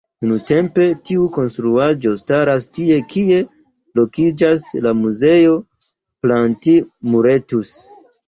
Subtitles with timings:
[0.27, 3.37] Nuntempe, tiu konstruaĵo staras tie kie
[3.99, 5.53] lokiĝas la Muzeo
[6.25, 7.77] Plantin-Moretus.